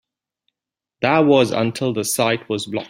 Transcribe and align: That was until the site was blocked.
That 1.01 1.19
was 1.19 1.51
until 1.51 1.93
the 1.93 2.03
site 2.03 2.49
was 2.49 2.65
blocked. 2.65 2.79